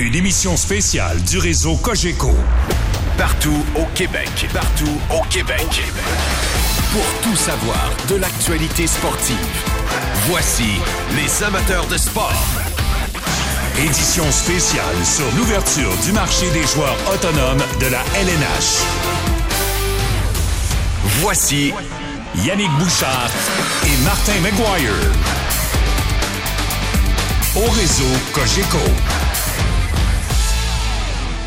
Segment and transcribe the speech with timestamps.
[0.00, 2.34] Une émission spéciale du réseau Cogeco.
[3.18, 4.30] Partout au Québec.
[4.50, 5.82] Partout au Québec.
[6.90, 9.36] Pour tout savoir de l'actualité sportive.
[10.26, 10.70] Voici
[11.16, 12.32] les amateurs de sport.
[13.78, 18.78] Édition spéciale sur l'ouverture du marché des joueurs autonomes de la LNH.
[21.20, 21.74] Voici
[22.36, 23.30] Yannick Bouchard
[23.84, 24.94] et Martin McGuire.
[27.54, 29.19] Au réseau Cogeco.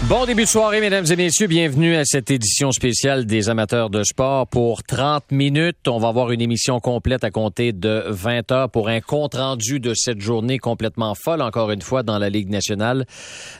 [0.09, 1.47] Bon début de soirée, mesdames et messieurs.
[1.47, 5.87] Bienvenue à cette édition spéciale des amateurs de sport pour 30 minutes.
[5.87, 9.93] On va avoir une émission complète à compter de 20 heures pour un compte-rendu de
[9.93, 13.05] cette journée complètement folle, encore une fois, dans la Ligue nationale,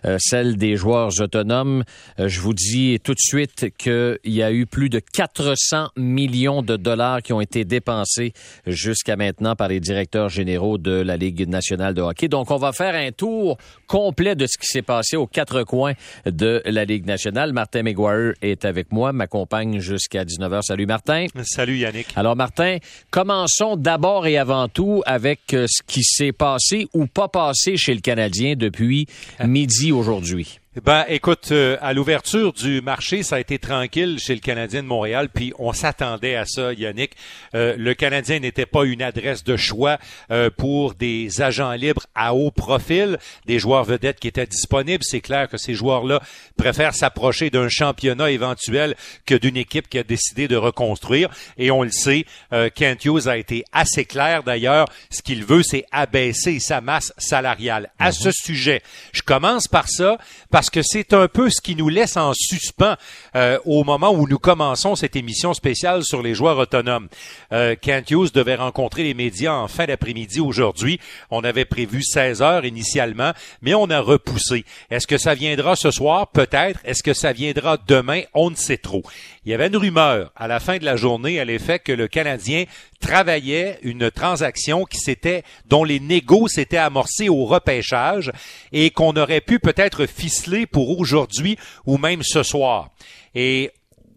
[0.03, 1.85] euh, celle des joueurs autonomes.
[2.19, 6.61] Euh, je vous dis tout de suite qu'il y a eu plus de 400 millions
[6.61, 8.33] de dollars qui ont été dépensés
[8.67, 12.27] jusqu'à maintenant par les directeurs généraux de la Ligue nationale de hockey.
[12.27, 13.57] Donc, on va faire un tour
[13.87, 15.93] complet de ce qui s'est passé aux quatre coins
[16.35, 17.53] de la Ligue nationale.
[17.53, 20.61] Martin McGuire est avec moi, m'accompagne jusqu'à 19h.
[20.63, 21.27] Salut Martin.
[21.43, 22.07] Salut Yannick.
[22.15, 22.77] Alors Martin,
[23.11, 27.93] commençons d'abord et avant tout avec euh, ce qui s'est passé ou pas passé chez
[27.93, 29.07] le Canadien depuis
[29.43, 30.59] midi aujourd'hui.
[30.81, 34.87] Ben, écoute, euh, à l'ouverture du marché, ça a été tranquille chez le Canadien de
[34.87, 37.11] Montréal, puis on s'attendait à ça, Yannick.
[37.53, 39.99] Euh, le Canadien n'était pas une adresse de choix
[40.31, 45.03] euh, pour des agents libres à haut profil, des joueurs vedettes qui étaient disponibles.
[45.03, 46.23] C'est clair que ces joueurs-là
[46.57, 48.95] préfèrent s'approcher d'un championnat éventuel
[49.27, 51.29] que d'une équipe qui a décidé de reconstruire.
[51.59, 52.25] Et on le sait,
[52.73, 54.87] Kent Hughes a été assez clair d'ailleurs.
[55.11, 57.91] Ce qu'il veut, c'est abaisser sa masse salariale.
[57.99, 60.17] À ce sujet, je commence par ça
[60.49, 62.95] parce que c'est un peu ce qui nous laisse en suspens
[63.35, 67.07] euh, au moment où nous commençons cette émission spéciale sur les joueurs autonomes.
[67.51, 70.99] Euh, Kent Hughes devait rencontrer les médias en fin d'après-midi aujourd'hui.
[71.31, 74.65] On avait prévu 16 heures initialement, mais on a repoussé.
[74.89, 76.27] Est-ce que ça viendra ce soir?
[76.27, 76.79] Peut-être.
[76.83, 78.21] Est-ce que ça viendra demain?
[78.33, 79.03] On ne sait trop.
[79.45, 82.07] Il y avait une rumeur à la fin de la journée à l'effet que le
[82.07, 82.63] Canadien
[83.01, 88.31] travaillait une transaction qui s'était, dont les négos s'étaient amorcés au repêchage
[88.71, 92.89] et qu'on aurait pu peut-être ficeler pour aujourd'hui ou même ce soir.
[93.35, 93.71] Et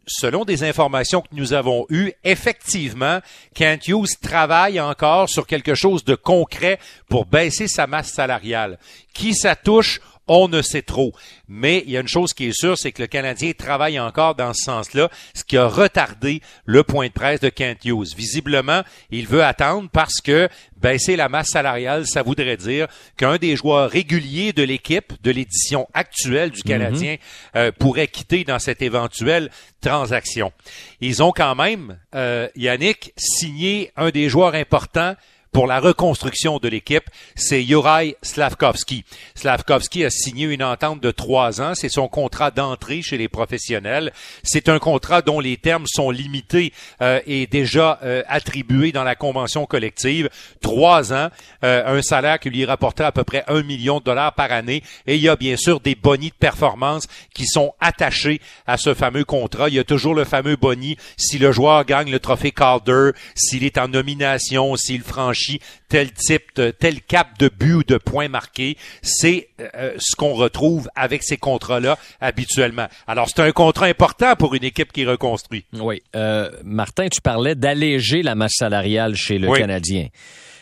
[0.06, 3.20] selon des informations que nous avons eues, effectivement,
[3.54, 8.78] Kent Hughes travaille encore sur quelque chose de concret pour baisser sa masse salariale.
[9.12, 10.00] Qui ça touche?
[10.28, 11.12] On ne sait trop.
[11.48, 14.34] Mais il y a une chose qui est sûre, c'est que le Canadien travaille encore
[14.34, 18.14] dans ce sens-là, ce qui a retardé le point de presse de Kent Hughes.
[18.16, 23.56] Visiblement, il veut attendre parce que baisser la masse salariale, ça voudrait dire qu'un des
[23.56, 27.16] joueurs réguliers de l'équipe, de l'édition actuelle du Canadien,
[27.54, 29.50] euh, pourrait quitter dans cette éventuelle
[29.80, 30.52] transaction.
[31.00, 35.14] Ils ont quand même, euh, Yannick, signé un des joueurs importants
[35.56, 39.06] pour la reconstruction de l'équipe, c'est Juraj Slavkovski.
[39.34, 41.74] Slavkovski a signé une entente de trois ans.
[41.74, 44.12] C'est son contrat d'entrée chez les professionnels.
[44.42, 49.14] C'est un contrat dont les termes sont limités euh, et déjà euh, attribués dans la
[49.14, 50.28] convention collective.
[50.60, 51.30] Trois ans,
[51.64, 54.82] euh, un salaire qui lui rapporterait à peu près un million de dollars par année.
[55.06, 58.92] Et il y a bien sûr des bonis de performance qui sont attachés à ce
[58.92, 59.70] fameux contrat.
[59.70, 63.64] Il y a toujours le fameux boni si le joueur gagne le trophée Calder, s'il
[63.64, 65.45] est en nomination, s'il franchit
[65.88, 68.76] tel type, de, tel cap de but ou de points marqués.
[69.02, 72.88] C'est euh, ce qu'on retrouve avec ces contrats-là habituellement.
[73.06, 75.64] Alors, c'est un contrat important pour une équipe qui reconstruit.
[75.74, 76.02] Oui.
[76.14, 80.08] Euh, Martin, tu parlais d'alléger la masse salariale chez le Canadien.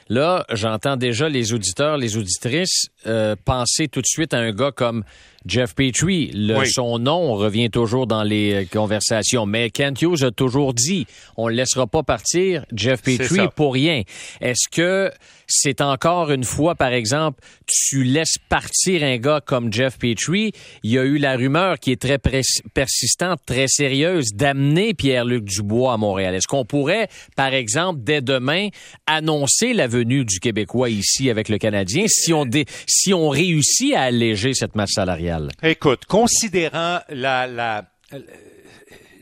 [0.09, 4.71] Là, j'entends déjà les auditeurs, les auditrices euh, penser tout de suite à un gars
[4.71, 5.03] comme
[5.47, 6.31] Jeff Petrie.
[6.33, 9.47] Le, Son nom revient toujours dans les euh, conversations.
[9.47, 11.07] Mais Kent Hughes a toujours dit,
[11.37, 14.03] on ne laissera pas partir Jeff Petrie pour rien.
[14.41, 15.11] Est-ce que
[15.47, 20.53] c'est encore une fois, par exemple, tu laisses partir un gars comme Jeff Petrie,
[20.83, 25.93] il y a eu la rumeur qui est très persistante, très sérieuse, d'amener Pierre-Luc Dubois
[25.93, 26.35] à Montréal.
[26.35, 28.69] Est-ce qu'on pourrait, par exemple, dès demain,
[29.07, 32.49] annoncer la venue du Québécois ici avec le Canadien si on,
[32.87, 35.34] si on réussit à alléger cette masse salariale?
[35.63, 37.85] Écoute, considérant la, la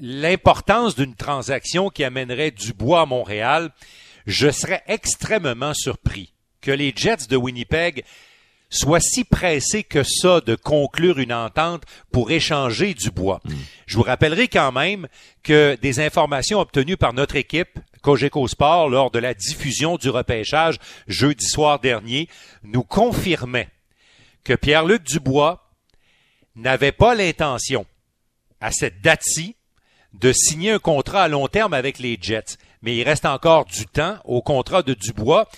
[0.03, 3.71] l'importance d'une transaction qui amènerait Dubois à Montréal,
[4.27, 8.05] je serais extrêmement surpris que les Jets de Winnipeg
[8.69, 13.41] soient si pressés que ça de conclure une entente pour échanger du bois.
[13.45, 13.55] Hmm.
[13.87, 15.09] Je vous rappellerai quand même
[15.43, 20.79] que des informations obtenues par notre équipe Cogeco Sport lors de la diffusion du repêchage
[21.07, 22.29] jeudi soir dernier
[22.65, 23.69] nous confirmaient
[24.43, 25.62] que Pierre-Luc Dubois
[26.57, 27.87] n'avait pas l'intention,
[28.61, 29.57] à cette date-ci,
[30.15, 33.87] de signer un contrat à long terme avec les Jets mais il reste encore du
[33.87, 35.49] temps au contrat de Dubois.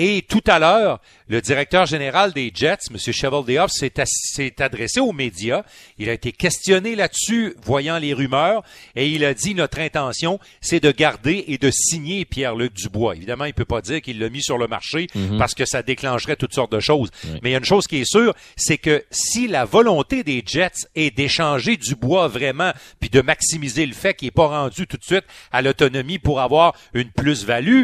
[0.00, 2.98] Et tout à l'heure, le directeur général des Jets, M.
[2.98, 5.64] Chevaldeoff, s'est adressé aux médias.
[5.98, 8.62] Il a été questionné là-dessus, voyant les rumeurs,
[8.94, 13.16] et il a dit notre intention, c'est de garder et de signer Pierre-Luc Dubois.
[13.16, 15.36] Évidemment, il peut pas dire qu'il l'a mis sur le marché Mhm.
[15.36, 17.10] parce que ça déclencherait toutes sortes de choses.
[17.42, 20.44] Mais il y a une chose qui est sûre, c'est que si la volonté des
[20.46, 24.96] Jets est d'échanger Dubois vraiment, puis de maximiser le fait qu'il n'est pas rendu tout
[24.96, 27.82] de suite à l'autonomie pour avoir une plus-value,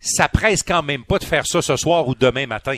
[0.00, 2.76] ça presse quand même pas de faire ça ce soir ou demain matin.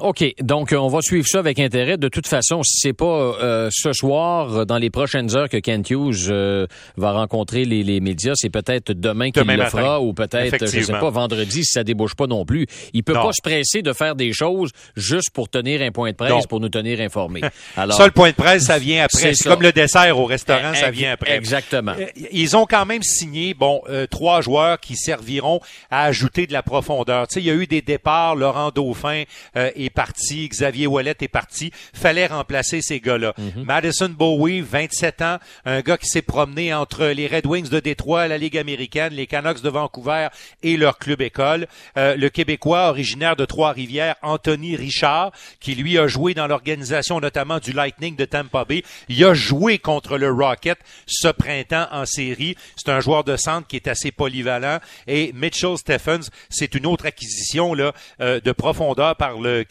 [0.00, 1.96] OK, donc euh, on va suivre ça avec intérêt.
[1.96, 3.04] De toute façon, si c'est pas
[3.40, 7.84] euh, ce soir, euh, dans les prochaines heures que Kent Hughes euh, va rencontrer les,
[7.84, 11.70] les médias, c'est peut-être demain qu'il le fera ou peut-être, je sais pas, vendredi si
[11.72, 12.66] ça débouche pas non plus.
[12.92, 13.22] Il peut Non.
[13.22, 16.40] pas se presser de faire des choses juste pour tenir un point de presse, Non.
[16.42, 17.42] pour nous tenir informés.
[17.76, 19.20] Alors, ça, le point de presse, ça vient après.
[19.20, 19.50] C'est ça.
[19.50, 21.36] comme le dessert au restaurant, ça ex- vient après.
[21.36, 21.92] Exactement.
[21.96, 26.52] Euh, Ils ont quand même signé, bon, euh, trois joueurs qui serviront à ajouter de
[26.52, 27.28] la profondeur.
[27.28, 28.34] Tu sais, il y a eu des départs.
[28.34, 29.22] Laurent Dauphin
[29.56, 31.70] euh, est parti, Xavier Ouellet est parti.
[31.92, 33.34] Fallait remplacer ces gars-là.
[33.56, 38.28] Madison Bowie, 27 ans, un gars qui s'est promené entre les Red Wings de Détroit,
[38.28, 40.28] la Ligue américaine, les Canucks de Vancouver
[40.62, 41.66] et leur club école.
[41.96, 47.58] Euh, le Québécois originaire de Trois-Rivières, Anthony Richard, qui lui a joué dans l'organisation notamment
[47.58, 48.82] du Lightning de Tampa Bay.
[49.08, 52.56] Il a joué contre le Rocket ce printemps en série.
[52.76, 54.78] C'est un joueur de centre qui est assez polyvalent.
[55.06, 59.64] Et Mitchell Stephens, c'est une autre acquisition là, euh, de profondeur par le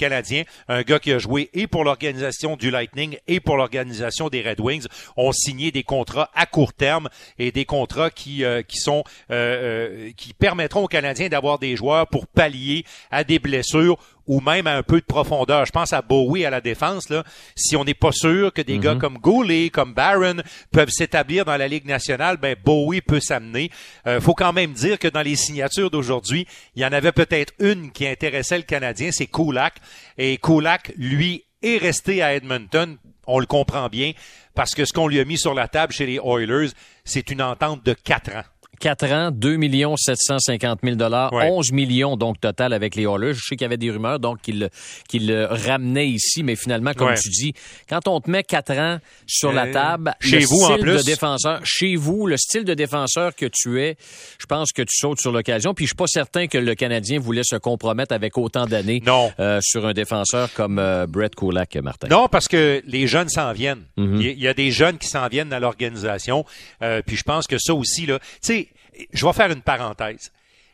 [0.68, 4.60] Un gars qui a joué et pour l'organisation du Lightning et pour l'organisation des Red
[4.60, 4.88] Wings.
[5.18, 7.10] ont signé des contrats à court terme
[7.40, 9.34] et des contrats qui, euh, qui sont euh,
[9.64, 13.98] euh, qui permettront aux Canadiens d'avoir des joueurs pour pallier à des blessures
[14.28, 15.66] ou même à un peu de profondeur.
[15.66, 17.10] Je pense à Bowie à la défense.
[17.10, 17.24] Là.
[17.56, 20.42] Si on n'est pas sûr que des gars comme Goulet, comme Barron
[20.72, 23.70] peuvent s'établir dans la Ligue nationale, ben Bowie peut s'amener.
[24.08, 27.54] Euh, faut quand même dire que dans les signatures d'aujourd'hui, il y en avait peut-être
[27.60, 29.76] une qui intéressait le Canadien, c'est Kulak.
[30.18, 32.98] Et Kulak, lui, est resté à Edmonton.
[33.26, 34.12] On le comprend bien
[34.54, 36.72] parce que ce qu'on lui a mis sur la table chez les Oilers,
[37.06, 38.44] c'est une entente de quatre ans.
[38.84, 39.58] 4 ans, 2
[39.96, 41.50] 750 000 dollars, Ouais.
[41.50, 43.34] 11 millions donc total avec les Oilers.
[43.34, 44.70] Je sais qu'il y avait des rumeurs donc qu'il le-
[45.14, 47.18] le ramenait ici, mais finalement, comme Ouais.
[47.18, 47.54] tu dis,
[47.88, 50.82] quand on te met 4 ans sur la Euh, table, chez le vous, en style
[50.82, 50.98] plus.
[50.98, 53.96] de défenseur, chez vous, le style de défenseur que tu es,
[54.38, 55.74] je pense que tu sautes sur l'occasion.
[55.74, 59.32] Puis je suis pas certain que le Canadien voulait se compromettre avec autant d'années Non.
[59.40, 62.10] euh, sur un défenseur comme euh, Brett Kulak, Martin.
[62.10, 63.84] Non, parce que les jeunes s'en viennent.
[63.96, 64.20] Mhm.
[64.22, 66.44] Il y y a des jeunes qui s'en viennent dans l'organisation.
[66.82, 68.68] Euh, puis je pense que ça aussi, là, tu sais,
[69.14, 70.32] je vais faire une parenthèse.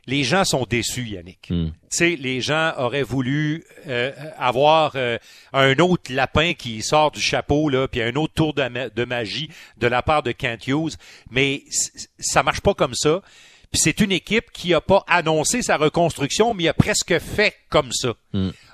[0.08, 1.50] Les gens sont déçus, Yannick.
[1.52, 1.68] Hmm.
[1.68, 5.18] Tu sais, les gens auraient voulu euh, avoir euh,
[5.54, 9.06] un autre lapin qui sort du chapeau, là, puis un autre tour de, ma- de
[9.06, 10.94] magie de la part de Kent Hughes.
[11.30, 11.64] Mais
[12.18, 13.22] ça marche pas comme ça.
[13.72, 17.92] Puis c'est une équipe qui a pas annoncé sa reconstruction, mais a presque fait comme
[17.92, 18.14] ça.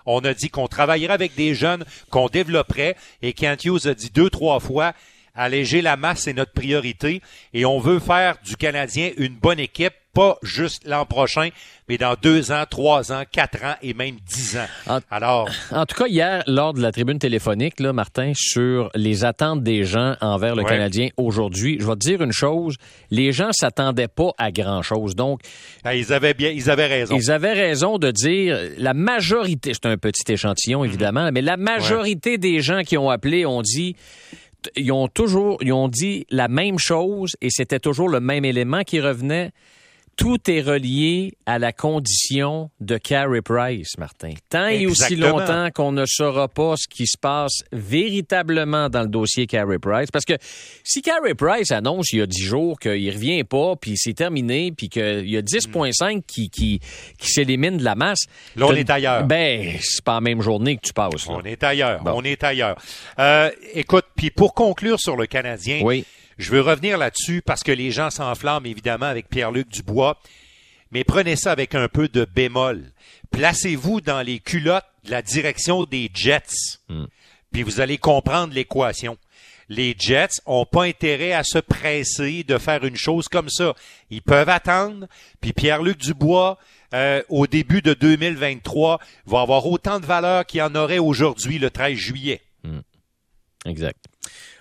[0.05, 4.09] On a dit qu'on travaillerait avec des jeunes, qu'on développerait, et Kent Hughes a dit
[4.09, 4.93] deux, trois fois,
[5.35, 7.21] alléger la masse, c'est notre priorité,
[7.53, 11.49] et on veut faire du Canadien une bonne équipe, pas juste l'an prochain,
[11.89, 14.65] mais dans deux ans, trois ans, quatre ans et même dix ans.
[14.87, 19.25] En- Alors, En tout cas, hier, lors de la tribune téléphonique, là, Martin, sur les
[19.25, 20.69] attentes des gens envers le Ouais.
[20.69, 22.77] Canadien aujourd'hui, je vais te dire une chose,
[23.11, 25.15] les gens s'attendaient pas à grand-chose.
[25.17, 25.41] Donc,
[25.83, 27.13] ben, ils avaient bien, ils avaient raison.
[27.17, 30.85] ils avaient raison de dire, la majorité, c'est un petit échantillon Mhm.
[30.85, 33.97] évidemment, mais la majorité des gens qui ont appelé ont dit,
[34.75, 38.83] ils ont toujours, ils ont dit la même chose et c'était toujours le même élément
[38.83, 39.51] qui revenait.
[40.17, 44.31] Tout est relié à la condition de Carey Price, Martin.
[44.49, 49.09] Tant et aussi longtemps qu'on ne saura pas ce qui se passe véritablement dans le
[49.09, 50.35] dossier Carey Price, parce que
[50.85, 54.71] si Carey Price annonce il y a 10 jours qu'il revient pas, puis c'est terminé,
[54.71, 56.79] puis qu'il y a 10,5 qui, qui,
[57.17, 58.23] qui s'élimine de la masse.
[58.55, 59.25] Là, on est ailleurs.
[59.25, 61.27] Ben, c'est pas la même journée que tu passes.
[61.27, 61.33] là.
[61.35, 62.01] On est ailleurs.
[62.03, 62.13] Bon.
[62.15, 62.77] On est ailleurs.
[63.19, 66.05] Euh, écoute, puis pour conclure sur le Canadien, Oui.
[66.37, 70.19] Je veux revenir là-dessus parce que les gens s'enflamment évidemment avec Pierre-Luc Dubois,
[70.91, 72.91] mais prenez ça avec un peu de bémol.
[73.31, 76.79] Placez-vous dans les culottes de la direction des Jets,
[77.51, 79.17] puis vous allez comprendre l'équation.
[79.67, 83.73] Les Jets ont pas intérêt à se presser de faire une chose comme ça.
[84.11, 85.07] Ils peuvent attendre,
[85.41, 86.59] puis Pierre-Luc Dubois,
[86.93, 91.57] euh, au début de 2023, va avoir autant de valeur qu'il y en aurait aujourd'hui,
[91.57, 92.41] le 13 juillet.
[93.65, 94.05] Exact.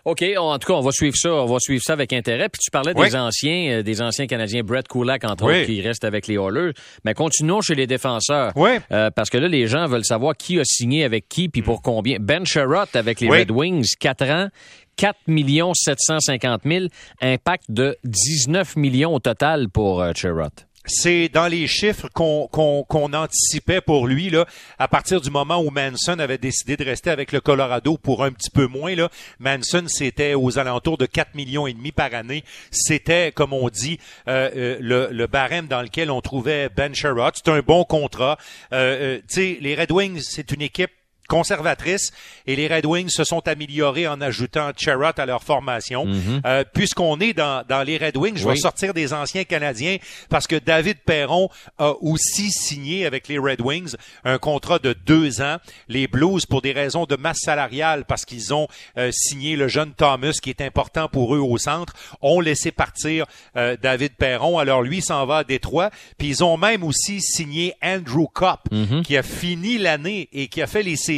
[0.05, 2.49] OK, on- en tout cas, on va suivre ça, on va suivre ça avec intérêt.
[2.49, 3.09] Puis tu parlais Oui.
[3.09, 5.57] des anciens, euh, des anciens Canadiens, Brett Kulak entre Oui.
[5.59, 6.73] autres, qui restent avec les Oilers.
[7.05, 8.53] Mais continuons chez les défenseurs.
[8.57, 8.71] Oui.
[8.93, 11.81] Euh, parce que là, les gens veulent savoir qui a signé avec qui puis pour
[11.83, 12.19] combien.
[12.21, 13.29] Ben Sherrott avec les.
[13.29, 14.49] Red Wings, 4 ans,
[14.97, 15.17] 4
[15.75, 16.87] 750 000,
[17.21, 20.67] impact de 19 millions au total pour euh, Sherrott.
[20.87, 24.47] C'est dans les chiffres qu'on anticipait pour lui là
[24.79, 28.33] à partir du moment où Manson avait décidé de rester avec le Colorado pour un
[28.33, 29.09] petit peu moins là.
[29.39, 32.45] Manson c'était aux alentours de 4 millions et demi par année.
[32.71, 33.99] C'était comme on dit
[34.29, 37.35] euh, euh, le, le, barème dans lequel on trouvait Ben Sherrod.
[37.37, 38.39] C'est un bon contrat.
[38.73, 40.91] Euh, sais les Red Wings c'est une équipe
[41.29, 42.11] conservatrice
[42.47, 46.07] et les Red Wings se sont améliorés en ajoutant Charrot à leur formation.
[46.07, 46.43] Mhm.
[46.47, 49.97] euh, Puisqu'on est dans, dans les Red Wings, je vais sortir des anciens Canadiens
[50.29, 55.41] parce que David Perron a aussi signé avec les Red Wings un contrat de deux
[55.41, 55.57] ans.
[55.89, 59.93] Les Blues, pour des raisons de masse salariale, parce qu'ils ont euh, signé le jeune
[59.95, 63.27] Thomas, qui est important pour eux au centre, ont laissé partir
[63.57, 64.59] euh, David Perron.
[64.59, 65.91] Alors lui s'en va à Détroit.
[66.19, 69.03] Puis ils ont même aussi signé Andrew Kopp, Mhm.
[69.03, 71.14] qui a fini l'année et qui a fait les séries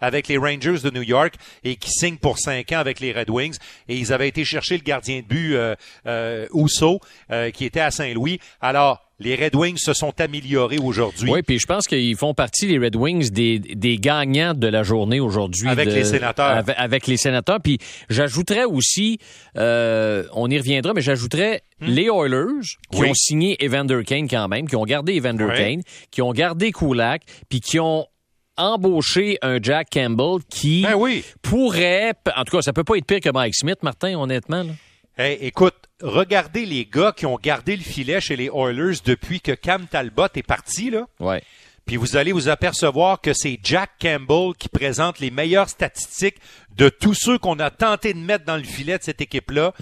[0.00, 1.34] avec les Rangers de New York
[1.64, 3.56] et qui signe pour cinq ans avec les Red Wings.
[3.88, 5.74] Et ils avaient été chercher le gardien de but euh,
[6.06, 8.38] euh, Ousso, euh, qui était à Saint-Louis.
[8.60, 11.30] Alors, les Red Wings se sont améliorés aujourd'hui.
[11.30, 14.82] Oui, puis je pense qu'ils font partie, les Red Wings, des, des gagnants de la
[14.82, 15.68] journée aujourd'hui.
[15.68, 16.46] Avec de- les sénateurs.
[16.50, 17.60] Avec, avec les sénateurs.
[17.62, 17.78] Puis
[18.10, 19.18] j'ajouterais aussi,
[19.56, 22.60] euh, on y reviendra, mais j'ajouterais les Oilers,
[22.90, 23.02] qui Hmm.
[23.04, 23.10] Oui.
[23.10, 25.46] ont signé Evander Kane quand même, qui ont gardé Evander.
[25.56, 28.06] Kane, qui ont gardé Kulak, puis qui ont
[28.56, 31.24] embauché un Jack Campbell qui Ben oui.
[31.42, 34.62] pourrait, en tout cas, ça peut pas être pire que Mike Smith, Martin, honnêtement.
[34.62, 34.72] là.
[35.16, 39.52] Hey, écoute, regardez les gars qui ont gardé le filet chez les Oilers depuis que
[39.52, 41.06] Cam Talbot est parti, là.
[41.20, 41.42] Ouais.
[41.86, 46.38] Puis vous allez vous apercevoir que c'est Jack Campbell qui présente les meilleures statistiques
[46.76, 49.72] de tous ceux qu'on a tenté de mettre dans le filet de cette équipe-là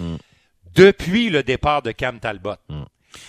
[0.75, 2.55] depuis le départ de Cam Talbot.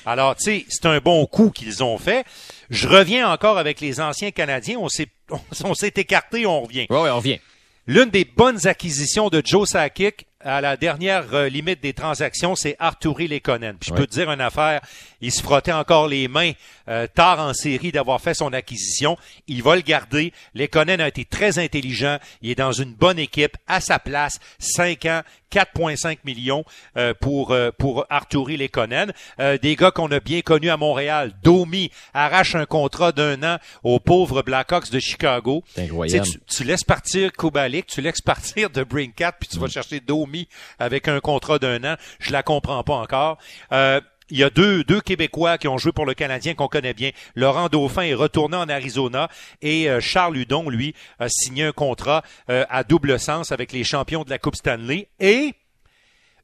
[0.06, 2.24] Alors, tu sais, c'est un bon coup qu'ils ont fait.
[2.70, 4.78] Je reviens encore avec les anciens Canadiens.
[4.78, 5.08] On s'est,
[5.64, 6.86] on s'est écarté, on revient.
[6.90, 7.38] Ouais, on revient.
[7.86, 12.76] L'une des bonnes acquisitions de Joe Sakic à la dernière euh, limite des transactions, c'est
[12.78, 13.76] Arturi Lekonen.
[13.80, 14.00] Puis je Ouais.
[14.00, 14.80] peux te dire une affaire,
[15.20, 16.52] il se frottait encore les mains
[16.88, 19.16] euh, tard en série d'avoir fait son acquisition.
[19.48, 20.32] Il va le garder.
[20.54, 22.18] Lekonen a été très intelligent.
[22.42, 26.64] Il est dans une bonne équipe, à sa place, 5 ans, 4,5 millions
[26.96, 29.12] euh, pour euh, pour Arturi Lekonen.
[29.38, 31.32] Euh, des gars qu'on a bien connus à Montréal.
[31.42, 35.62] Domi arrache un contrat d'un an aux pauvres Blackhawks de Chicago.
[35.78, 36.26] Incroyable.
[36.48, 40.33] Tu laisses partir Kubalik, tu laisses partir de Brinkat, puis tu vas chercher Domi
[40.78, 41.96] avec un contrat d'un an.
[42.18, 43.38] Je la comprends pas encore.
[43.72, 44.00] Euh,
[44.30, 47.10] il y a deux, deux Québécois qui ont joué pour le Canadien qu'on connaît bien.
[47.34, 49.28] Laurent Dauphin est retourné en Arizona
[49.60, 53.84] et euh, Charles Hudon, lui, a signé un contrat euh, à double sens avec les
[53.84, 55.08] champions de la Coupe Stanley.
[55.20, 55.52] Et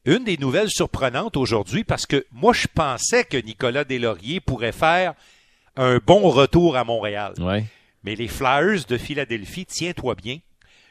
[0.04, 5.14] une des nouvelles surprenantes aujourd'hui, parce que moi, je pensais que Nicolas Deslauriers pourrait faire
[5.76, 7.34] un bon retour à Montréal.
[7.38, 7.64] Ouais.
[8.04, 10.38] Mais les Flyers de Philadelphie, tiens-toi bien,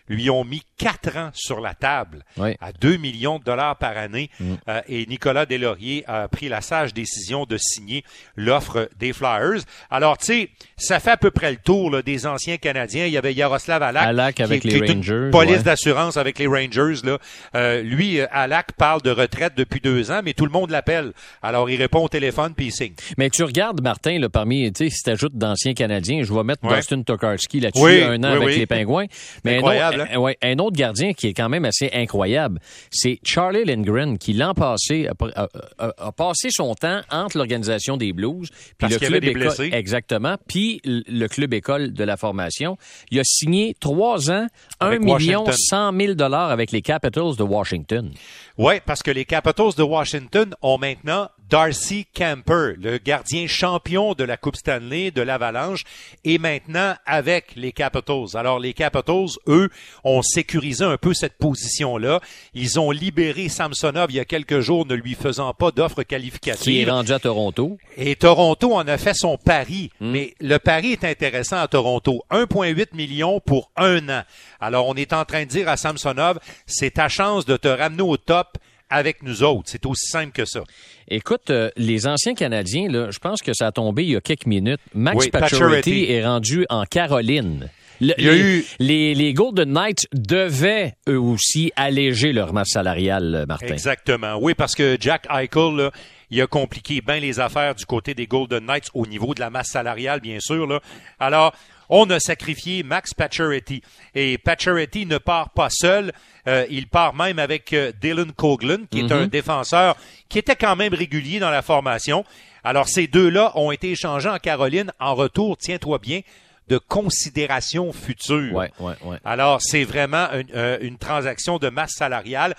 [0.10, 2.24] lui ont mis quatre ans sur la table
[2.60, 4.30] à 2 millions de dollars par année.
[4.40, 4.54] Mm.
[4.68, 8.04] Euh, et Nicolas Deslauriers a pris la sage décision de signer
[8.36, 9.62] l'offre des Flyers.
[9.90, 13.06] Alors, tu sais, ça fait à peu près le tour là, des anciens Canadiens.
[13.06, 15.64] Il y avait Yaroslav Alak, avec les qui est une Rangers, police ouais.
[15.64, 17.02] d'assurance avec les Rangers.
[17.04, 17.18] Là.
[17.56, 21.14] Euh, lui, euh, Alak parle de retraite depuis deux ans, mais tout le monde l'appelle.
[21.42, 22.94] Alors, il répond au téléphone puis il signe.
[23.18, 26.60] Mais tu regardes, Martin, là, parmi, tu sais, si t'ajoutes d'anciens Canadiens, je vais mettre
[26.70, 26.76] Ouais.
[26.78, 28.58] Dustin Tokarski là-dessus, Oui, un an oui, avec oui.
[28.58, 29.06] les Pingouins.
[29.44, 32.60] Mais incroyable, ouais, un autre gardien qui est quand même assez incroyable,
[32.92, 35.48] c'est Charlie Lindgren, qui l'an passé a, a-
[35.80, 39.42] a- a passé son temps entre l'organisation des Blues, puis le avait club des école,
[39.42, 39.70] blessés.
[39.74, 42.78] exactement, puis le club école de la formation.
[43.12, 44.48] Il a signé trois ans,
[44.80, 48.12] un million cent mille dollars avec les Capitals de Washington.
[48.58, 54.24] Oui, parce que les Capitals de Washington ont maintenant Darcy Camper, le gardien champion de
[54.24, 55.84] la Coupe Stanley de l'Avalanche,
[56.24, 58.36] et maintenant avec les Capitals.
[58.36, 59.70] Alors les Capitals, eux,
[60.04, 62.20] ont sécurisé un peu cette position-là.
[62.54, 66.02] Ils ont libéré Samsonov il y a quelques jours, ne lui faisant pas d'offre Qui
[66.02, 66.90] est qualificative.
[66.90, 67.78] rendu à Toronto.
[67.98, 69.90] Et Toronto en a fait son pari.
[70.00, 70.12] Hmm.
[70.12, 72.24] Mais le pari est intéressant à Toronto.
[72.32, 74.24] 1,8 million pour un an.
[74.60, 78.04] Alors, on est en train de dire à Samsonov, c'est ta chance de te ramener
[78.04, 78.58] au top
[78.90, 79.70] avec nous autres.
[79.70, 80.62] C'est aussi simple que ça.
[81.08, 84.22] Écoute, euh, les anciens Canadiens, là, je pense que ça a tombé il y a
[84.22, 84.80] quelques minutes.
[84.94, 87.70] Max Oui, Pacioretty est rendu en Caroline.
[88.02, 92.54] Le- Il y a les, eu- les, les Golden Knights devaient eux aussi alléger leur
[92.54, 93.68] masse salariale, euh, Martin.
[93.74, 94.38] Exactement.
[94.42, 95.92] Oui, parce que Jack Eichel, là,
[96.32, 99.50] il a compliqué bien les affaires du côté des Golden Knights au niveau de la
[99.50, 100.66] masse salariale, bien sûr.
[100.66, 100.80] Là.
[101.20, 101.54] Alors,
[101.90, 103.82] on a sacrifié Max Pacioretty.
[104.16, 106.12] Et Pacioretty ne part pas seul.
[106.48, 109.98] Euh, il part même avec euh, Dylan Coughlin, qui est un défenseur
[110.30, 112.24] qui était quand même régulier dans la formation.
[112.64, 116.22] Alors, ces deux-là ont été échangés en Caroline en retour, tiens-toi bien,
[116.68, 118.54] de considération future.
[118.54, 119.18] Ouais, ouais, ouais.
[119.26, 122.56] Alors, c'est vraiment une, euh, une transaction de masse salariale.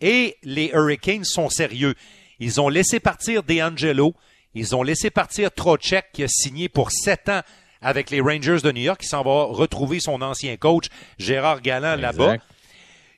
[0.00, 1.94] Et les Hurricanes sont sérieux.
[2.38, 4.14] Ils ont laissé partir DeAngelo.
[4.54, 7.42] Ils ont laissé partir Trocheck, qui a signé pour sept ans
[7.82, 10.86] avec les Rangers de New York, qui s'en va retrouver son ancien coach,
[11.18, 12.36] Gérard Galland, là-bas.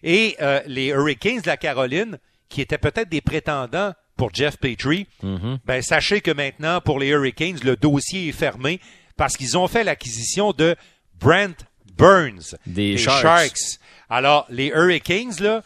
[0.03, 5.07] Et euh, les Hurricanes de la Caroline, qui étaient peut-être des prétendants pour Jeff Petrie,
[5.23, 5.59] Mhm.
[5.65, 8.81] ben, sachez que maintenant, pour les Hurricanes, le dossier est fermé
[9.17, 10.77] parce qu'ils ont fait l'acquisition de
[11.19, 11.65] Brent
[11.97, 13.79] Burns Des Sharks.
[14.11, 15.63] Alors, les Hurricanes, là,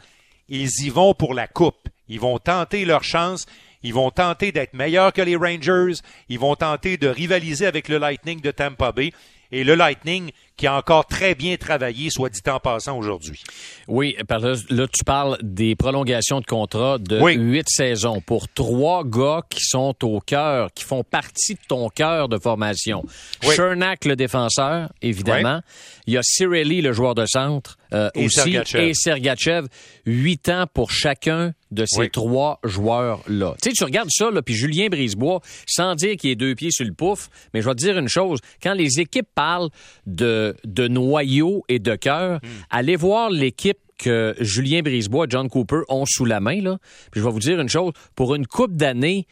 [0.49, 1.89] ils y vont pour la coupe.
[2.09, 3.47] Ils vont tenter leur chance.
[3.87, 6.01] Ils vont tenter d'être meilleurs que les Rangers.
[6.29, 9.13] Ils vont tenter de rivaliser avec le Lightning de Tampa Bay.
[9.53, 13.43] Et le Lightning qui a encore très bien travaillé, soit dit en passant aujourd'hui.
[13.89, 17.35] Oui, par là, là, tu parles des prolongations de contrat de Oui.
[17.35, 22.29] huit saisons pour trois gars qui sont au cœur, qui font partie de ton cœur
[22.29, 23.05] de formation.
[23.45, 23.55] Oui.
[23.55, 25.61] Chernak, le défenseur, évidemment.
[26.07, 28.41] Il y a Cirelli, le joueur de centre, euh, Et aussi.
[28.53, 28.89] Sergachev.
[28.89, 29.67] Et Sergachev.
[30.07, 32.11] Huit ans pour chacun de ces Oui.
[32.11, 33.55] trois joueurs-là.
[33.61, 36.71] Tu sais, tu regardes ça, là, puis Julien Brisebois, sans dire qu'il est deux pieds
[36.71, 38.39] sur le pouf, mais je vais te dire une chose.
[38.63, 39.69] Quand les équipes parlent
[40.07, 42.49] de, de noyau et de cœur, Hmm.
[42.71, 46.79] allez voir l'équipe que Julien Brisebois et John Cooper ont sous la main, là.
[47.11, 47.93] Puis je vais vous dire une chose.
[48.15, 49.27] Pour une coupe d'années,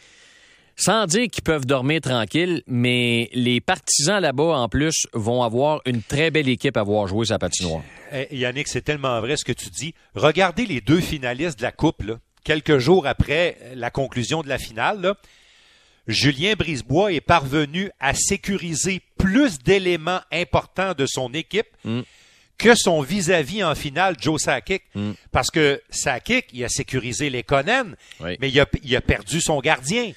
[0.77, 6.03] sans dire qu'ils peuvent dormir tranquille, mais les partisans là-bas, en plus, vont avoir une
[6.03, 7.83] très belle équipe à voir jouer sa patinoire.
[8.13, 9.95] Eh, Yannick, c'est tellement vrai ce que tu dis.
[10.15, 14.59] Regardez les deux finalistes de la Coupe, là, quelques jours après la conclusion de la
[14.59, 15.01] finale.
[15.01, 15.15] là.
[16.07, 21.67] Julien Brisebois est parvenu à sécuriser plus d'éléments importants de son équipe
[22.57, 24.83] que son vis-à-vis en finale, Joe Sakic.
[25.33, 27.87] Parce que Sakic, il a sécurisé les Conan,
[28.21, 28.37] Oui.
[28.41, 30.13] mais il a, il a perdu son gardien.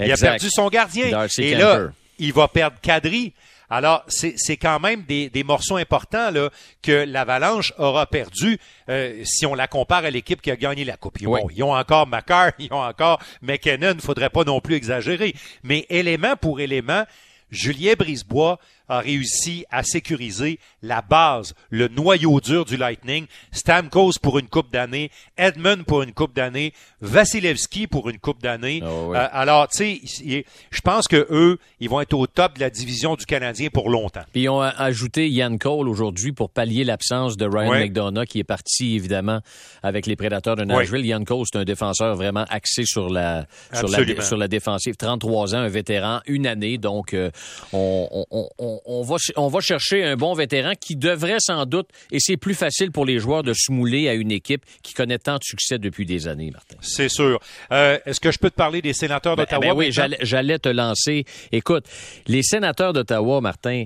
[0.00, 1.10] Il a perdu son gardien.
[1.10, 1.62] Darcy Et Kemper.
[1.62, 3.32] là, il va perdre Kadri.
[3.76, 6.48] Alors, c'est quand même des, des morceaux importants là,
[6.80, 8.56] que l'Avalanche aura perdu
[8.88, 11.20] euh, si on la compare à l'équipe qui a gagné la Coupe.
[11.20, 11.40] Ils, Oui.
[11.42, 14.76] ont, ils ont encore Macar, ils ont encore McKinnon, il ne faudrait pas non plus
[14.76, 15.34] exagérer.
[15.64, 17.02] Mais élément pour élément,
[17.50, 23.26] Julien Brisebois a réussi à sécuriser la base, le noyau dur du Lightning.
[23.52, 28.82] Stamkos pour une coupe d'année, Edmund pour une coupe d'année, Vasilevski pour une coupe d'année.
[28.84, 29.16] Oh oui.
[29.16, 32.70] Euh, alors, tu sais, je pense que eux, ils vont être au top de la
[32.70, 34.24] division du Canadien pour longtemps.
[34.32, 37.74] Puis ils ont ajouté Ian Cole aujourd'hui pour pallier l'absence de Ryan.
[37.74, 39.40] McDonough qui est parti évidemment
[39.82, 41.04] avec les Prédateurs de Nashville.
[41.04, 44.96] Ian Cole, c'est un défenseur vraiment axé sur la sur la, sur la défensive.
[44.96, 46.78] 33 ans, un vétéran, une année.
[46.78, 47.30] Donc euh,
[47.72, 51.66] on, on, on, on va ch- on va chercher un bon vétéran qui devrait sans
[51.66, 54.94] doute et c'est plus facile pour les joueurs de se mouler à une équipe qui
[54.94, 56.76] connaît tant de succès depuis des années, Martin.
[56.80, 57.40] C'est sûr.
[57.72, 59.60] Euh, Est-ce que je peux te parler des sénateurs Ben, d'Ottawa?
[59.66, 61.24] ben oui, j'allais, j'allais te lancer.
[61.52, 61.86] Écoute,
[62.26, 63.84] les sénateurs d'Ottawa, Martin,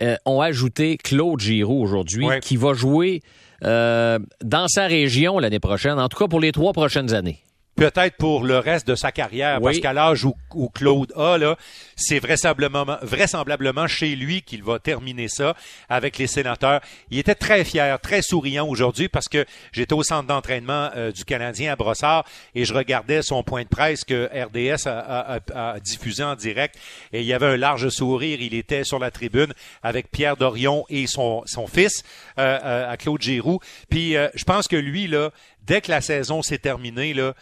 [0.00, 2.40] euh, ont ajouté Claude Giroux aujourd'hui, Ouais.
[2.40, 3.20] qui va jouer
[3.64, 7.38] euh, dans sa région l'année prochaine, en tout cas pour les trois prochaines années.
[7.74, 11.56] Peut-être pour le reste de sa carrière, parce qu'à l'âge où, où Claude a, là,
[11.96, 15.56] c'est vraisemblablement, vraisemblablement chez lui qu'il va terminer ça
[15.88, 16.80] avec les sénateurs.
[17.10, 21.24] Il était très fier, très souriant aujourd'hui parce que j'étais au centre d'entraînement euh, du
[21.24, 25.70] Canadien à Brossard et je regardais son point de presse que RDS a, a- a-
[25.74, 26.76] a diffusé en direct
[27.12, 28.40] et il y avait un large sourire.
[28.40, 32.02] Il était sur la tribune avec Pierre Dorion et son, son fils
[32.38, 33.60] euh, euh, à Claude Giroux.
[33.88, 35.30] Puis euh, je pense que lui, là,
[35.66, 37.32] dès que la saison s'est terminée, là,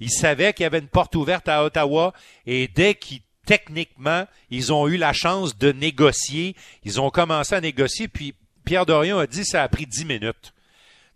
[0.00, 2.12] il savait qu'il y avait une porte ouverte à Ottawa
[2.46, 6.54] et dès qu'ils techniquement, ils ont eu la chance de négocier,
[6.84, 10.52] ils ont commencé à négocier, puis Pierre Dorion a dit ça a pris dix minutes.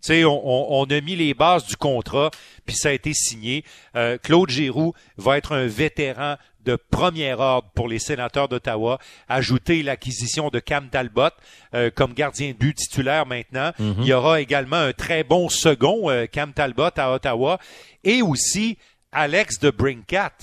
[0.01, 2.31] Tu sais, on a mis les bases du contrat,
[2.65, 3.63] puis ça a été signé.
[3.95, 8.99] Euh, Claude Giroux va être un vétéran de premier ordre pour les sénateurs d'Ottawa.
[9.27, 11.29] Ajouter l'acquisition de Cam Talbot
[11.73, 13.71] euh, comme gardien de but titulaire maintenant.
[13.79, 17.59] Il y aura également un très bon second, euh, Cam Talbot à Ottawa.
[18.03, 18.77] Et aussi
[19.11, 20.33] Alex de Brinkat.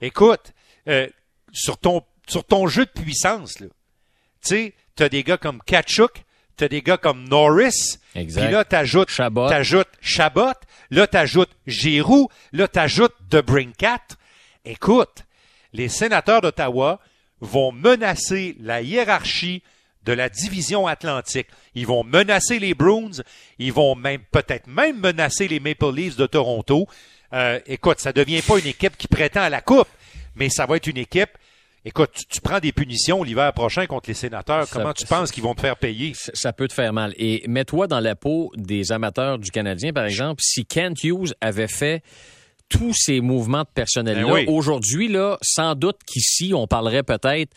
[0.00, 0.52] Écoute,
[0.88, 1.08] euh,
[1.52, 3.68] sur, ton, sur ton jeu de puissance, tu
[4.40, 6.24] sais, t'as des gars comme Kachuk,
[6.56, 9.48] t'as des gars comme Norris, puis là, t'ajoutes Chabot.
[9.48, 10.52] t'ajoutes Chabot,
[10.90, 14.02] là, t'ajoutes Giroux, là, t'ajoutes De Brinkat.
[14.64, 15.24] Écoute,
[15.74, 16.98] les sénateurs d'Ottawa
[17.40, 19.62] vont menacer la hiérarchie
[20.04, 21.48] de la division atlantique.
[21.74, 23.10] Ils vont menacer les Bruins,
[23.58, 26.86] ils vont même peut-être même menacer les Maple Leafs de Toronto.
[27.32, 29.88] Euh, écoute, ça devient pas une équipe qui prétend à la coupe,
[30.36, 31.30] mais ça va être une équipe.
[31.86, 34.66] Écoute, tu, tu prends des punitions l'hiver prochain contre les sénateurs.
[34.66, 36.12] Ça- Comment tu penses qu'ils vont te faire payer?
[36.14, 37.12] Ça- Ça peut te faire mal.
[37.18, 41.68] Et mets-toi dans la peau des amateurs du Canadien, par exemple, si Kent Hughes avait
[41.68, 42.02] fait
[42.68, 44.44] tous ces mouvements de personnel-là, Ben oui.
[44.48, 47.52] aujourd'hui, là, sans doute qu'ici, on parlerait peut-être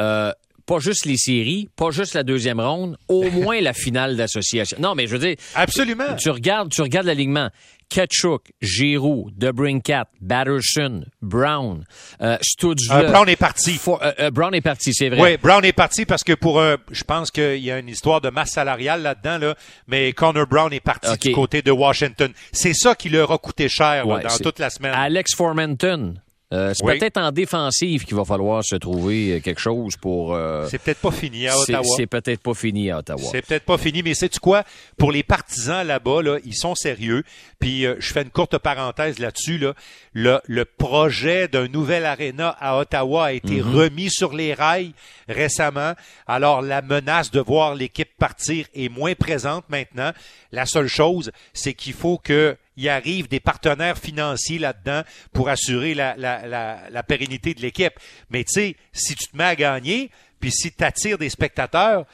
[0.00, 0.32] euh,
[0.66, 4.76] pas juste les séries, pas juste la deuxième ronde, au moins la finale d'association.
[4.80, 6.14] Non, mais je veux dire, Absolument.
[6.16, 7.48] tu regardes, tu regardes l'alignement.
[7.90, 11.84] Ketchuk, Giroux, DeBrincat, Batterson, Brown,
[12.22, 13.80] euh, euh, Brown est parti.
[13.88, 15.20] Euh, Brown est parti, c'est vrai.
[15.20, 18.20] Oui, Brown est parti parce que pour un, je pense qu'il y a une histoire
[18.20, 19.54] de masse salariale là-dedans, là,
[19.88, 22.32] mais Connor Brown est parti du côté de Washington.
[22.52, 24.92] C'est ça qui leur a coûté cher dans toute la semaine.
[24.94, 26.14] Alex Formenton,
[26.52, 30.34] euh, c'est peut-être en défensive qu'il va falloir se trouver euh, quelque chose pour.
[30.34, 31.84] Euh, c'est peut-être pas fini à Ottawa.
[31.96, 33.22] C'est peut-être pas fini à Ottawa.
[33.30, 34.64] C'est peut-être pas fini, mais sais-tu quoi?
[34.98, 37.22] Pour les partisans là-bas, là, ils sont sérieux.
[37.60, 39.58] Puis je fais une courte parenthèse là-dessus.
[39.58, 39.74] Là.
[40.12, 43.74] Le, le projet d'un nouvel aréna à Ottawa a été mhm.
[43.76, 44.92] remis sur les rails
[45.28, 45.92] récemment.
[46.26, 50.10] Alors la menace de voir l'équipe partir est moins présente maintenant.
[50.50, 55.02] La seule chose, c'est qu'il faut que il arrive des partenaires financiers là-dedans
[55.32, 57.94] pour assurer la, la, la, la pérennité de l'équipe.
[58.30, 62.06] Mais tu sais, si tu te mets à gagner, puis si tu attires des spectateurs,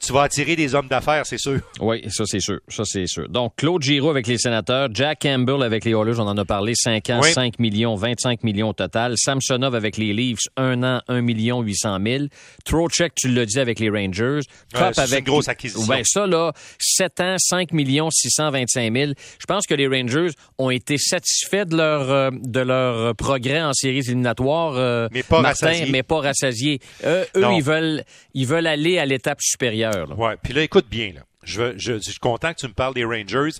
[0.00, 1.60] tu vas attirer des hommes d'affaires, c'est sûr.
[1.78, 2.58] Oui, ça c'est sûr.
[2.68, 3.28] Ça c'est sûr.
[3.28, 6.72] Donc Claude Giroux avec les sénateurs, Jack Campbell avec les Oilers, on en a parlé,
[6.74, 9.14] 5 ans, 5 millions, 25 millions au total.
[9.16, 12.24] Samsonov avec les Leafs, 1 an, 1 million 800 000.
[12.64, 14.40] Trocheck, tu l'as dit avec les Rangers.
[14.72, 15.86] Cup avec une grosse acquisition.
[15.86, 19.12] Ben ça là, 7 ans, 5 millions 625 000.
[19.38, 23.74] Je pense que les Rangers ont été satisfaits de leur euh, de leur progrès en
[23.74, 24.76] séries éliminatoires.
[24.76, 25.90] Euh, mais pas rassasiés.
[25.90, 26.80] Mais pas rassasiés.
[27.04, 29.89] eux, ils veulent ils veulent aller à l'étape supérieure.
[30.16, 30.36] Ouais.
[30.42, 31.12] Puis là, écoute bien.
[31.12, 31.20] Là.
[31.42, 33.58] Je, je, suis content que tu me parles des Rangers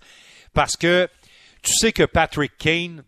[0.52, 1.08] parce que
[1.62, 3.02] tu sais que Patrick Kane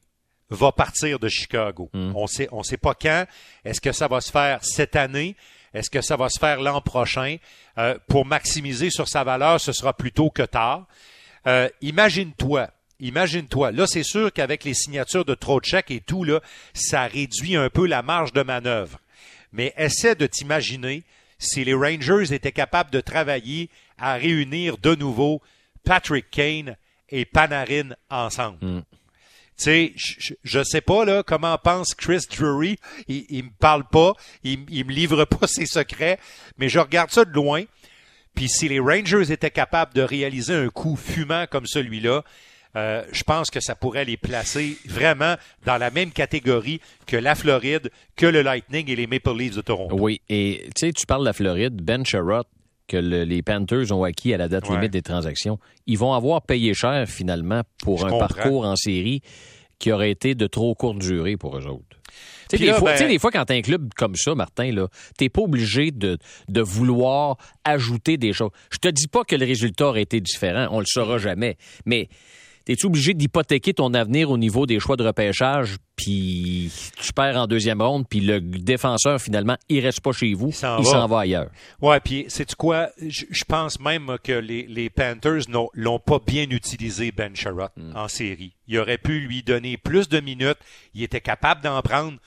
[0.50, 1.90] va partir de Chicago.
[1.92, 2.12] Hmm.
[2.14, 3.26] On sait, on sait pas quand.
[3.64, 5.36] Est-ce que ça va se faire cette année?
[5.74, 7.36] Est-ce que ça va se faire l'an prochain?
[7.78, 10.86] Euh, pour maximiser sur sa valeur, ce sera plutôt que tard.
[11.46, 12.68] Euh, imagine-toi,
[13.00, 13.72] imagine-toi.
[13.72, 16.40] Là, c'est sûr qu'avec les signatures de Trocheck et tout, là,
[16.74, 18.98] ça réduit un peu la marge de manœuvre.
[19.52, 21.02] Mais essaie de t'imaginer
[21.42, 25.42] si les Rangers étaient capables de travailler à réunir de nouveau
[25.84, 26.76] Patrick Kane
[27.08, 28.58] et Panarin ensemble.
[28.64, 28.82] Hmm.
[29.58, 32.78] Tu sais, je ne sais pas là comment pense Chris Drury.
[33.06, 36.18] Il, il me parle pas, il, il me livre pas ses secrets,
[36.56, 37.64] mais je regarde ça de loin.
[38.34, 42.24] Puis si les Rangers étaient capables de réaliser un coup fumant comme celui-là,
[42.76, 47.34] euh, je pense que ça pourrait les placer vraiment dans la même catégorie que la
[47.34, 49.96] Floride, que le Lightning et les Maple Leafs de Toronto.
[49.98, 52.46] Oui, et tu sais, tu parles de la Floride, Ben Sherrod,
[52.88, 56.74] que les Panthers ont acquis à la date limite des transactions, ils vont avoir payé
[56.74, 59.22] cher finalement pour un parcours en série
[59.78, 61.98] qui aurait été de trop courte durée pour eux autres.
[62.48, 63.08] Tu sais, des, fois, ben...
[63.08, 66.60] des fois, quand t'as un club comme ça, Martin, là, t'es pas obligé de, de
[66.60, 68.50] vouloir ajouter des choses.
[68.70, 71.56] Je te dis pas que le résultat aurait été différent, on le saura jamais,
[71.86, 72.08] mais
[72.64, 76.70] T'es-tu obligé d'hypothéquer ton avenir au niveau des choix de repêchage, puis
[77.00, 80.54] tu perds en deuxième ronde, puis le défenseur, finalement, il reste pas chez vous, il
[80.54, 81.20] s'en va.
[81.20, 81.50] ailleurs?
[81.80, 82.90] Ouais, puis sais-tu quoi?
[83.00, 85.42] Je pense même que les, les Panthers
[85.74, 87.96] l'ont pas bien utilisé, Ben Sherrod, hmm.
[87.96, 88.52] en série.
[88.68, 90.58] Il aurait pu lui donner plus de minutes,
[90.94, 92.18] il était capable d'en prendre,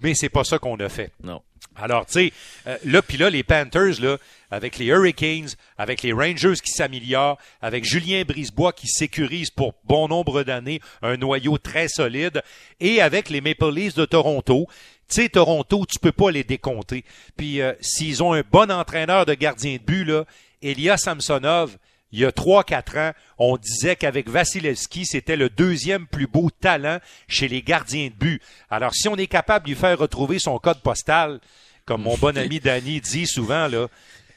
[0.00, 1.12] mais c'est pas ça qu'on a fait.
[1.22, 1.42] Non.
[1.76, 2.32] Alors, tu sais,
[2.66, 4.18] euh, là, puis là, les Panthers, là,
[4.50, 10.06] avec les Hurricanes, avec les Rangers qui s'améliorent, avec Julien Brisebois qui sécurise pour bon
[10.06, 12.42] nombre d'années un noyau très solide,
[12.78, 14.66] et avec les Maple Leafs de Toronto.
[15.08, 17.04] Tu sais, Toronto, tu peux pas les décompter.
[17.36, 20.24] Puis euh, s'ils ont un bon entraîneur de gardien de but, là,
[20.62, 21.76] Elia Samsonov,
[22.14, 26.48] il y a trois, quatre ans, on disait qu'avec Vasilevski, c'était le deuxième plus beau
[26.48, 28.40] talent chez les gardiens de but.
[28.70, 31.40] Alors, si on est capable de lui faire retrouver son code postal,
[31.84, 33.88] comme mon bon ami Danny dit souvent, là,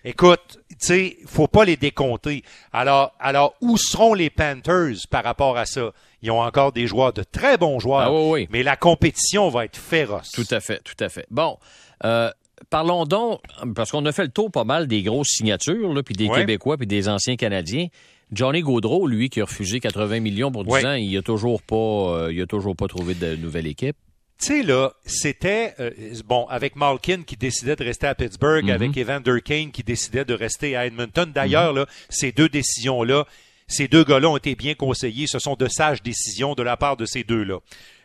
[0.03, 2.43] écoute, tu sais, faut pas les décompter.
[2.73, 5.91] Alors, alors, où seront les Panthers par rapport à ça?
[6.23, 8.11] Ils ont encore des joueurs, de très bons joueurs.
[8.11, 10.31] Ah mais la compétition va être féroce.
[10.31, 11.27] Tout à fait, tout à fait.
[11.29, 11.59] Bon,
[12.05, 12.31] euh,
[12.69, 13.41] parlons donc,
[13.75, 16.87] parce qu'on a fait le tour pas mal des grosses signatures, puis des Québécois, puis
[16.87, 17.87] des anciens Canadiens.
[18.31, 21.75] Johnny Gaudreau, lui, qui a refusé 80 millions pour 10 ans, il a toujours pas,
[21.75, 23.95] euh, il a toujours pas trouvé de nouvelle équipe.
[24.39, 25.91] Tu sais, là, c'était, euh,
[26.25, 28.71] bon, avec Malkin qui décidait de rester à Pittsburgh, mm-hmm.
[28.71, 31.31] avec Evander Kane qui décidait de rester à Edmonton.
[31.33, 31.77] D'ailleurs, mm-hmm.
[31.77, 33.25] là, ces deux décisions-là,
[33.67, 35.25] ces deux gars-là ont été bien conseillés.
[35.27, 37.59] Ce sont de sages décisions de la part de ces deux-là.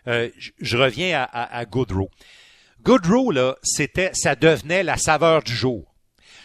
[0.08, 2.08] Euh, je reviens à, à, à Goodrow.
[2.82, 5.94] Goodrow, là, c'était, ça devenait la saveur du jour.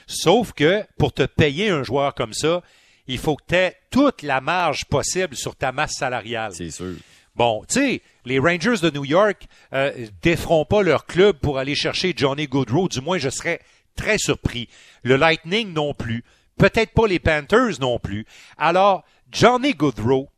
[0.05, 2.61] Sauf que pour te payer un joueur comme ça,
[3.07, 6.53] il faut que tu aies toute la marge possible sur ta masse salariale.
[6.53, 6.95] C'est sûr.
[7.35, 11.75] Bon, tu sais, les Rangers de New York euh, déferont pas leur club pour aller
[11.75, 12.87] chercher Johnny Goodrow.
[12.87, 13.61] Du moins, je serais
[13.95, 14.69] très surpris.
[15.03, 16.23] Le Lightning non plus.
[16.57, 18.25] Peut-être pas les Panthers non plus.
[18.57, 20.29] Alors, Johnny Goodrow,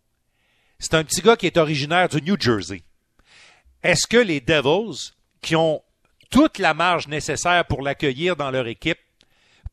[0.79, 2.83] c'est un petit gars qui est originaire du New Jersey.
[3.83, 5.81] Est-ce que les Devils, qui ont
[6.30, 9.00] toute la marge nécessaire pour l'accueillir dans leur équipe,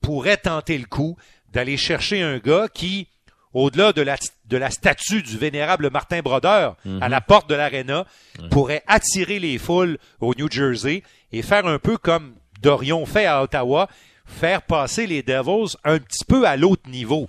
[0.00, 1.16] pourrait tenter le coup
[1.52, 3.08] d'aller chercher un gars qui,
[3.52, 4.16] au-delà de la,
[4.46, 8.06] de la statue du vénérable Martin Brodeur à la porte de l'aréna,
[8.50, 13.42] pourrait attirer les foules au New Jersey et faire un peu comme Dorion fait à
[13.42, 13.88] Ottawa,
[14.26, 17.28] faire passer les Devils un petit peu à l'autre niveau.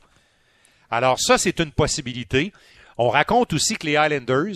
[0.90, 2.54] Alors ça, c'est une possibilité.
[2.98, 4.56] On raconte aussi que les Islanders,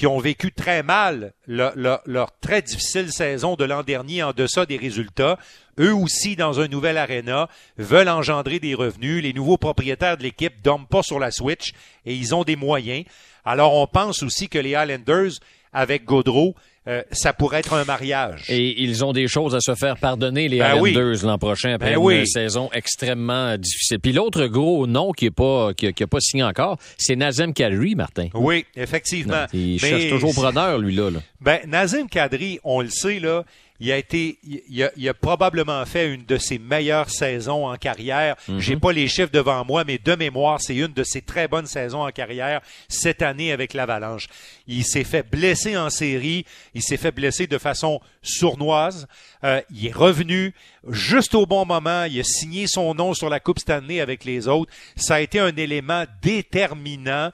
[0.00, 4.78] qui ont vécu très mal leur, très difficile saison de l'an dernier en deçà des
[4.78, 5.38] résultats,
[5.78, 9.22] eux aussi dans un nouvel aréna, veulent engendrer des revenus.
[9.22, 11.72] Les nouveaux propriétaires de l'équipe dorment pas sur la Switch
[12.06, 13.04] et ils ont des moyens.
[13.44, 15.32] Alors on pense aussi que les Islanders,
[15.72, 16.54] avec Gaudreau,
[16.88, 18.44] euh, ça pourrait être un mariage.
[18.48, 20.94] Et ils ont des choses à se faire pardonner, les Ben oui.
[21.22, 22.26] L'an prochain, après Ben une oui.
[22.26, 23.98] saison extrêmement difficile.
[24.00, 27.16] Puis l'autre gros nom qui est pas qui a, qui a pas signé encore, c'est
[27.16, 28.28] Nazem Kadri, Martin.
[28.34, 29.44] Oui, effectivement.
[29.52, 31.10] Il Mais- cherche toujours preneur, lui, là.
[31.40, 33.44] Ben, Nazim Kadri, on le sait, là,
[33.80, 34.38] il a été,
[34.68, 38.36] il a, il a probablement fait une de ses meilleures saisons en carrière.
[38.58, 41.66] J'ai pas les chiffres devant moi, mais de mémoire, c'est une de ses très bonnes
[41.66, 44.28] saisons en carrière cette année avec l'Avalanche.
[44.66, 49.06] Il s'est fait blesser en série, il s'est fait blesser de façon sournoise.
[49.44, 50.54] Euh, il est revenu
[50.88, 52.04] juste au bon moment.
[52.04, 54.70] Il a signé son nom sur la Coupe Stanley avec les autres.
[54.96, 57.30] Ça a été un élément déterminant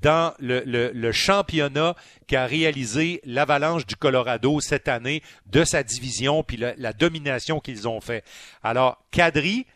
[0.00, 1.94] dans le, le- le championnat
[2.26, 7.88] qu'a réalisé l'Avalanche du Colorado cette année de sa division puis la, la domination qu'ils
[7.88, 8.24] ont fait.
[8.62, 9.66] Alors, Kadri,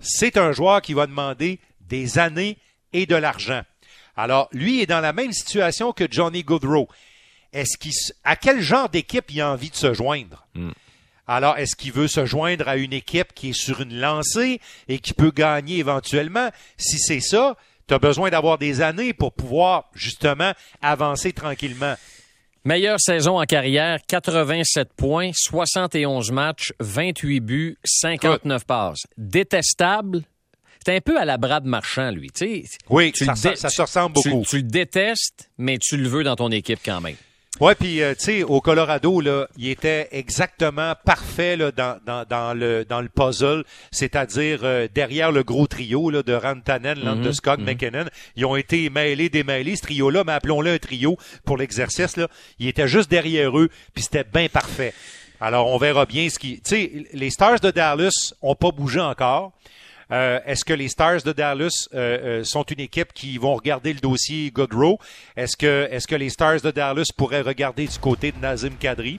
[0.00, 2.58] c'est un joueur qui va demander des années
[2.92, 3.62] et de l'argent.
[4.16, 6.88] Alors, lui est dans la même situation que Johnny Goodrow.
[7.52, 7.92] Est-ce qu'il,
[8.24, 10.46] à quel genre d'équipe il a envie de se joindre?
[11.26, 14.98] Alors, est-ce qu'il veut se joindre à une équipe qui est sur une lancée et
[14.98, 16.50] qui peut gagner éventuellement?
[16.76, 21.94] Si c'est ça, tu as besoin d'avoir des années pour pouvoir justement avancer tranquillement.
[22.64, 29.02] Meilleure saison en carrière, 87 points, 71 matchs, 28 buts, 59 passes.
[29.18, 30.22] Détestable.
[30.86, 32.30] C'est un peu à la Brad Marchand, lui.
[32.90, 34.46] Oui, tu ça, ça- se ressemble tu- beaucoup.
[34.48, 37.16] Tu, le détestes, mais tu le veux dans ton équipe quand même.
[37.60, 42.26] Ouais, puis euh, tu sais, au Colorado là, il était exactement parfait là, dans, dans,
[42.28, 43.62] dans le dans le puzzle,
[43.92, 49.28] c'est-à-dire euh, derrière le gros trio là, de Rantanen, Landeskog, McKinnon, ils ont été mêlés,
[49.28, 52.26] démêlés ce trio-là, mais appelons-le un trio pour l'exercice là.
[52.58, 54.92] Il était juste derrière eux, puis c'était bien parfait.
[55.40, 58.98] Alors on verra bien ce qui, tu sais, les Stars de Dallas ont pas bougé
[58.98, 59.52] encore.
[60.12, 63.92] Euh, Est-ce que les Stars de Dallas euh, euh, sont une équipe qui vont regarder
[63.92, 64.98] le dossier Godrow?
[65.36, 69.18] Est-ce que, est-ce que les Stars de Dallas pourraient regarder du côté de Nazim Kadri?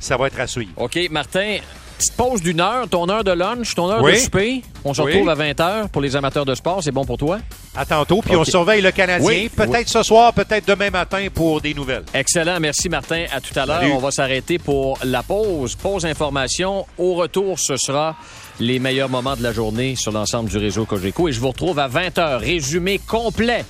[0.00, 0.72] Ça va être à suivre.
[0.78, 1.58] OK, Martin,
[1.96, 4.14] petite pause d'une heure, ton heure de lunch, ton heure Oui.
[4.14, 4.62] de souper.
[4.84, 5.12] On se Oui.
[5.12, 6.82] retrouve à 20h pour les amateurs de sport.
[6.82, 7.38] C'est bon pour toi?
[7.76, 9.24] À tantôt, puis on surveille le Canadien.
[9.24, 9.48] Oui.
[9.54, 12.02] Peut-être ce soir, peut-être demain matin pour des nouvelles.
[12.14, 12.58] Excellent.
[12.58, 13.26] Merci, Martin.
[13.32, 13.84] À tout à l'heure.
[13.94, 15.76] On va s'arrêter pour la pause.
[15.76, 16.84] Pause information.
[16.98, 18.16] Au retour, ce sera
[18.60, 21.28] les meilleurs moments de la journée sur l'ensemble du réseau Cogeco.
[21.28, 22.38] Et je vous retrouve à 20h.
[22.38, 23.64] Résumé complet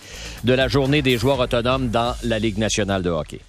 [0.45, 3.41] de la journée des joueurs autonomes dans la Ligue nationale de hockey.